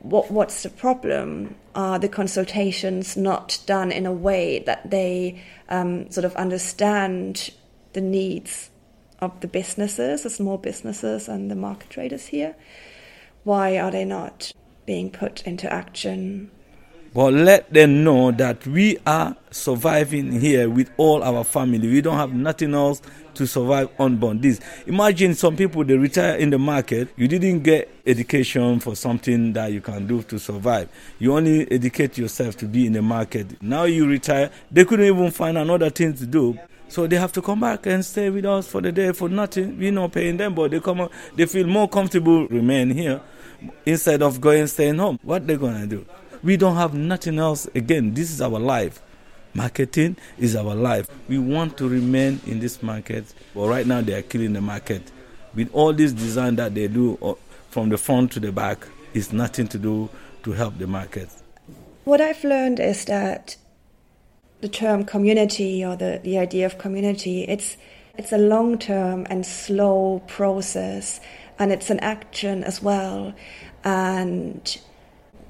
what 0.00 0.30
what's 0.32 0.64
the 0.64 0.68
problem? 0.68 1.54
Are 1.76 1.98
the 1.98 2.08
consultations 2.08 3.16
not 3.16 3.60
done 3.66 3.92
in 3.92 4.04
a 4.04 4.12
way 4.12 4.58
that 4.66 4.90
they 4.90 5.40
um, 5.68 6.10
sort 6.10 6.24
of 6.24 6.34
understand 6.34 7.50
the 7.92 8.00
needs 8.00 8.70
of 9.20 9.40
the 9.40 9.48
businesses, 9.48 10.24
the 10.24 10.30
small 10.30 10.58
businesses 10.58 11.28
and 11.28 11.50
the 11.50 11.54
market 11.54 11.88
traders 11.88 12.26
here? 12.26 12.56
Why 13.44 13.78
are 13.78 13.92
they 13.92 14.04
not 14.04 14.52
being 14.86 15.08
put 15.08 15.42
into 15.46 15.72
action? 15.72 16.50
But 17.14 17.34
let 17.34 17.72
them 17.72 18.04
know 18.04 18.30
that 18.32 18.66
we 18.66 18.98
are 19.04 19.36
surviving 19.50 20.40
here 20.40 20.70
with 20.70 20.90
all 20.96 21.22
our 21.22 21.44
family. 21.44 21.86
We 21.88 22.00
don't 22.00 22.16
have 22.16 22.32
nothing 22.32 22.74
else 22.74 23.02
to 23.34 23.46
survive 23.46 23.90
on 23.98 24.18
this. 24.40 24.60
Imagine 24.86 25.34
some 25.34 25.56
people 25.56 25.84
they 25.84 25.96
retire 25.96 26.36
in 26.36 26.48
the 26.50 26.58
market. 26.58 27.08
You 27.16 27.28
didn't 27.28 27.60
get 27.60 27.90
education 28.06 28.80
for 28.80 28.96
something 28.96 29.52
that 29.52 29.72
you 29.72 29.82
can 29.82 30.06
do 30.06 30.22
to 30.24 30.38
survive. 30.38 30.88
You 31.18 31.34
only 31.34 31.70
educate 31.70 32.16
yourself 32.16 32.56
to 32.58 32.66
be 32.66 32.86
in 32.86 32.94
the 32.94 33.02
market. 33.02 33.62
Now 33.62 33.84
you 33.84 34.06
retire, 34.06 34.50
they 34.70 34.84
couldn't 34.86 35.06
even 35.06 35.30
find 35.30 35.58
another 35.58 35.90
thing 35.90 36.14
to 36.14 36.26
do. 36.26 36.58
So 36.88 37.06
they 37.06 37.16
have 37.16 37.32
to 37.32 37.42
come 37.42 37.60
back 37.60 37.86
and 37.86 38.04
stay 38.04 38.30
with 38.30 38.44
us 38.44 38.68
for 38.68 38.80
the 38.80 38.92
day 38.92 39.12
for 39.12 39.28
nothing. 39.28 39.78
We're 39.78 39.92
not 39.92 40.12
paying 40.12 40.36
them, 40.36 40.54
but 40.54 40.70
they 40.70 40.80
come, 40.80 41.08
they 41.36 41.46
feel 41.46 41.66
more 41.66 41.88
comfortable 41.88 42.46
remain 42.48 42.90
here 42.90 43.20
instead 43.86 44.22
of 44.22 44.40
going 44.40 44.66
staying 44.66 44.98
home. 44.98 45.18
What 45.22 45.46
they 45.46 45.56
gonna 45.56 45.86
do? 45.86 46.04
We 46.42 46.56
don't 46.56 46.76
have 46.76 46.92
nothing 46.92 47.38
else. 47.38 47.68
Again, 47.74 48.14
this 48.14 48.30
is 48.32 48.40
our 48.40 48.58
life. 48.58 49.00
Marketing 49.54 50.16
is 50.38 50.56
our 50.56 50.74
life. 50.74 51.08
We 51.28 51.38
want 51.38 51.76
to 51.76 51.88
remain 51.88 52.40
in 52.46 52.58
this 52.58 52.82
market, 52.82 53.32
but 53.54 53.68
right 53.68 53.86
now 53.86 54.00
they 54.00 54.14
are 54.14 54.22
killing 54.22 54.54
the 54.54 54.60
market. 54.60 55.02
With 55.54 55.70
all 55.72 55.92
this 55.92 56.12
design 56.12 56.56
that 56.56 56.74
they 56.74 56.88
do 56.88 57.18
uh, 57.22 57.34
from 57.70 57.90
the 57.90 57.98
front 57.98 58.32
to 58.32 58.40
the 58.40 58.50
back, 58.50 58.86
it's 59.14 59.32
nothing 59.32 59.68
to 59.68 59.78
do 59.78 60.08
to 60.42 60.52
help 60.52 60.78
the 60.78 60.86
market. 60.86 61.28
What 62.04 62.20
I've 62.20 62.42
learned 62.42 62.80
is 62.80 63.04
that 63.04 63.56
the 64.62 64.68
term 64.68 65.04
community 65.04 65.84
or 65.84 65.96
the, 65.96 66.20
the 66.24 66.38
idea 66.38 66.66
of 66.66 66.78
community, 66.78 67.42
it's, 67.42 67.76
it's 68.16 68.32
a 68.32 68.38
long 68.38 68.78
term 68.78 69.26
and 69.28 69.44
slow 69.44 70.22
process, 70.26 71.20
and 71.58 71.70
it's 71.70 71.90
an 71.90 72.00
action 72.00 72.64
as 72.64 72.82
well. 72.82 73.34
And 73.84 74.78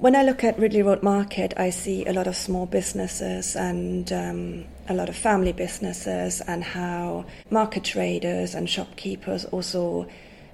when 0.03 0.17
I 0.17 0.23
look 0.23 0.43
at 0.43 0.59
Ridley 0.59 0.81
Road 0.81 1.01
Market, 1.01 1.53
I 1.55 1.69
see 1.69 2.05
a 2.05 2.11
lot 2.11 2.27
of 2.27 2.35
small 2.35 2.65
businesses 2.65 3.55
and 3.55 4.11
um, 4.11 4.65
a 4.89 4.93
lot 4.93 5.07
of 5.07 5.15
family 5.15 5.53
businesses, 5.53 6.41
and 6.41 6.61
how 6.61 7.23
market 7.49 7.85
traders 7.85 8.53
and 8.53 8.69
shopkeepers 8.69 9.45
also 9.45 10.05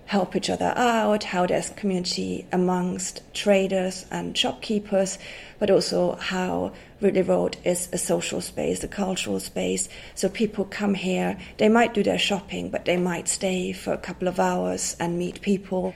help 0.06 0.36
each 0.36 0.52
other 0.52 0.72
out, 0.76 1.24
how 1.24 1.48
there's 1.48 1.72
community 1.72 2.46
amongst 2.52 3.24
traders 3.34 4.06
and 4.12 4.38
shopkeepers, 4.38 5.18
but 5.58 5.72
also 5.72 6.14
how 6.18 6.72
Ridley 7.02 7.24
Road 7.24 7.58
is 7.64 7.90
a 7.92 7.98
social 7.98 8.42
space, 8.42 8.84
a 8.84 8.88
cultural 8.88 9.40
space. 9.40 9.90
So 10.14 10.30
people 10.30 10.66
come 10.66 10.94
here, 10.94 11.40
they 11.58 11.70
might 11.70 11.96
do 11.96 12.04
their 12.04 12.20
shopping, 12.20 12.70
but 12.70 12.86
they 12.86 12.98
might 12.98 13.28
stay 13.28 13.72
for 13.72 13.94
a 13.94 13.98
couple 13.98 14.28
of 14.28 14.40
hours 14.40 14.96
and 15.00 15.18
meet 15.18 15.42
people. 15.42 15.96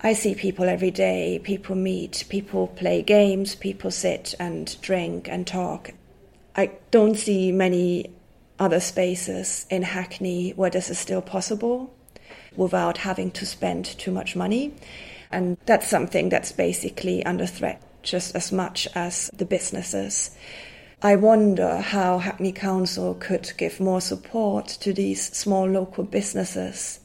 I 0.00 0.12
see 0.12 0.34
people 0.34 0.66
every 0.66 0.90
day, 0.90 1.40
people 1.42 1.74
meet, 1.74 2.24
people 2.28 2.66
play 2.68 3.02
games, 3.02 3.54
people 3.54 3.90
sit 3.90 4.34
and 4.38 4.76
drink 4.82 5.28
and 5.28 5.46
talk. 5.46 5.92
I 6.54 6.72
don't 6.90 7.16
see 7.16 7.50
many 7.50 8.10
other 8.58 8.80
spaces 8.80 9.66
in 9.70 9.82
Hackney 9.82 10.50
where 10.50 10.70
this 10.70 10.90
is 10.90 10.98
still 10.98 11.22
possible 11.22 11.94
without 12.56 12.98
having 12.98 13.30
to 13.32 13.46
spend 13.46 13.84
too 13.84 14.10
much 14.10 14.36
money. 14.36 14.74
And 15.30 15.56
that's 15.66 15.88
something 15.88 16.28
that's 16.28 16.52
basically 16.52 17.24
under 17.24 17.46
threat 17.46 17.82
just 18.02 18.36
as 18.36 18.52
much 18.52 18.86
as 18.94 19.30
the 19.34 19.44
businesses. 19.44 20.30
I 21.02 21.16
wonder 21.16 21.78
how 21.78 22.18
Hackney 22.18 22.52
Council 22.52 23.14
could 23.14 23.52
give 23.58 23.80
more 23.80 24.00
support 24.00 24.68
to 24.80 24.92
these 24.92 25.36
small 25.36 25.68
local 25.68 26.04
businesses 26.04 27.00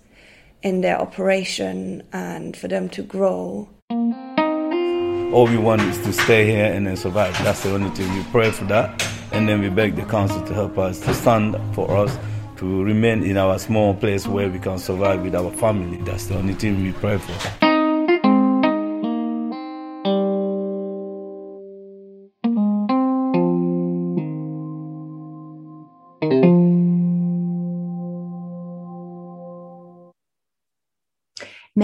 in 0.63 0.81
their 0.81 0.99
operation 0.99 2.03
and 2.13 2.55
for 2.55 2.67
them 2.67 2.89
to 2.89 3.01
grow. 3.01 3.67
All 5.33 5.47
we 5.47 5.57
want 5.57 5.81
is 5.81 5.97
to 5.99 6.11
stay 6.11 6.45
here 6.45 6.65
and 6.65 6.85
then 6.85 6.97
survive. 6.97 7.33
That's 7.43 7.63
the 7.63 7.73
only 7.73 7.89
thing. 7.91 8.13
We 8.15 8.23
pray 8.31 8.51
for 8.51 8.65
that 8.65 9.07
and 9.31 9.47
then 9.47 9.61
we 9.61 9.69
beg 9.69 9.95
the 9.95 10.05
council 10.05 10.41
to 10.45 10.53
help 10.53 10.77
us, 10.77 10.99
to 11.01 11.13
stand 11.13 11.55
for 11.73 11.95
us 11.95 12.17
to 12.57 12.83
remain 12.83 13.23
in 13.23 13.37
our 13.37 13.57
small 13.57 13.95
place 13.95 14.27
where 14.27 14.47
we 14.47 14.59
can 14.59 14.77
survive 14.77 15.23
with 15.23 15.33
our 15.33 15.51
family. 15.53 15.97
That's 16.03 16.27
the 16.27 16.37
only 16.37 16.53
thing 16.53 16.83
we 16.83 16.91
pray 16.91 17.17
for. 17.17 17.60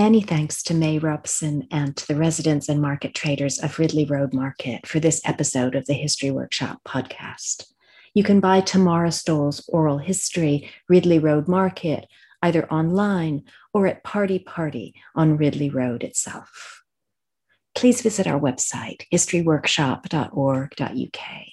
Many 0.08 0.22
thanks 0.22 0.64
to 0.64 0.74
May 0.74 0.98
Robson 1.00 1.68
and 1.70 1.98
to 1.98 2.08
the 2.08 2.16
residents 2.16 2.70
and 2.70 2.82
market 2.82 3.14
traders 3.14 3.60
of 3.60 3.78
Ridley 3.78 4.06
Road 4.06 4.34
Market 4.34 4.88
for 4.88 5.02
this 5.02 5.20
episode 5.26 5.76
of 5.76 5.86
the 5.86 5.96
History 5.96 6.32
Workshop 6.32 6.80
podcast. 6.88 7.66
You 8.14 8.24
can 8.24 8.40
buy 8.40 8.62
Tamara 8.62 9.12
Stoll's 9.12 9.68
Oral 9.68 9.98
History, 9.98 10.72
Ridley 10.88 11.20
Road 11.20 11.50
Market, 11.50 12.08
either 12.42 12.72
online 12.72 13.44
or 13.74 13.86
at 13.86 14.06
Party 14.06 14.40
Party 14.40 14.94
on 15.14 15.36
Ridley 15.36 15.70
Road 15.70 16.06
itself. 16.06 16.84
Please 17.76 18.02
visit 18.02 18.28
our 18.28 18.40
website, 18.40 19.04
historyworkshop.org.uk. 19.14 21.46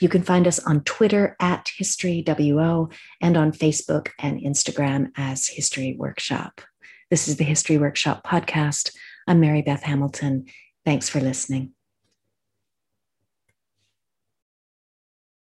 You 0.00 0.08
can 0.08 0.22
find 0.22 0.48
us 0.48 0.58
on 0.60 0.84
Twitter 0.84 1.36
at 1.38 1.70
HistoryWO 1.78 2.90
and 3.20 3.36
on 3.36 3.52
Facebook 3.52 4.08
and 4.18 4.40
Instagram 4.40 5.10
as 5.18 5.48
History 5.48 5.96
Workshop. 5.98 6.62
This 7.10 7.26
is 7.26 7.38
the 7.38 7.44
History 7.44 7.76
Workshop 7.76 8.24
podcast. 8.24 8.94
I'm 9.26 9.40
Marybeth 9.40 9.82
Hamilton. 9.82 10.46
Thanks 10.84 11.08
for 11.08 11.18
listening. 11.18 11.72